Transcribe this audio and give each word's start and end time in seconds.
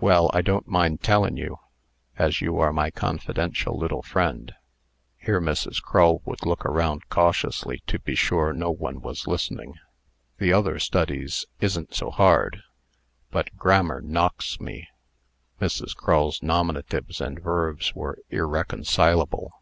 "Well, 0.00 0.30
I 0.32 0.40
don't 0.40 0.66
mind 0.66 1.02
tellin' 1.02 1.36
you, 1.36 1.58
as 2.16 2.40
you 2.40 2.58
are 2.58 2.72
my 2.72 2.90
confidential 2.90 3.76
little 3.76 4.00
friend." 4.00 4.54
Here 5.18 5.42
Mrs. 5.42 5.82
Crull 5.82 6.22
would 6.24 6.46
look 6.46 6.64
around 6.64 7.06
cautiously, 7.10 7.82
to 7.86 7.98
be 7.98 8.14
sure 8.14 8.54
no 8.54 8.70
one 8.70 9.02
was 9.02 9.26
listening. 9.26 9.74
"The 10.38 10.54
other 10.54 10.78
studies 10.78 11.44
isn't 11.60 11.92
so 11.92 12.10
hard, 12.10 12.62
but 13.30 13.54
grammar 13.58 14.00
knocks 14.00 14.58
me." 14.58 14.88
(Mrs. 15.60 15.94
Crull's 15.94 16.40
nominatives 16.42 17.20
and 17.20 17.38
verbs 17.38 17.94
were 17.94 18.18
irreconcilable.) 18.30 19.52